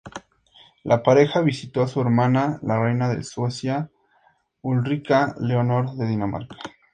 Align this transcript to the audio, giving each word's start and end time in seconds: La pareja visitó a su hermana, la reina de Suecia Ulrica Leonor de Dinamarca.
La 0.83 1.03
pareja 1.03 1.41
visitó 1.41 1.83
a 1.83 1.87
su 1.87 2.01
hermana, 2.01 2.57
la 2.63 2.81
reina 2.83 3.07
de 3.13 3.21
Suecia 3.23 3.91
Ulrica 4.63 5.35
Leonor 5.39 5.91
de 5.95 6.07
Dinamarca. 6.07 6.55